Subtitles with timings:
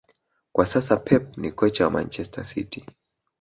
[0.55, 2.85] kwa sasa Pep ni kocha wa Manchester City